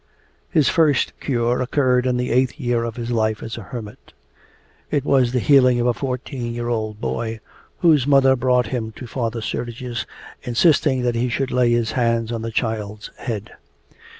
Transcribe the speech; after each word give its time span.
His 0.49 0.67
first 0.67 1.13
cure 1.19 1.61
occurred 1.61 2.07
in 2.07 2.17
the 2.17 2.31
eighth 2.31 2.59
year 2.59 2.83
of 2.85 2.95
his 2.95 3.11
life 3.11 3.43
as 3.43 3.55
a 3.55 3.61
hermit. 3.61 4.13
It 4.89 5.05
was 5.05 5.31
the 5.31 5.37
healing 5.37 5.79
of 5.79 5.85
a 5.85 5.93
fourteen 5.93 6.55
year 6.55 6.69
old 6.69 6.99
boy, 6.99 7.39
whose 7.81 8.07
mother 8.07 8.35
brought 8.35 8.65
him 8.73 8.91
to 8.93 9.05
Father 9.05 9.41
Sergius 9.41 10.07
insisting 10.41 11.03
that 11.03 11.13
he 11.13 11.29
should 11.29 11.51
lay 11.51 11.71
his 11.71 11.91
hand 11.91 12.31
on 12.31 12.41
the 12.41 12.49
child's 12.49 13.11
head. 13.17 13.51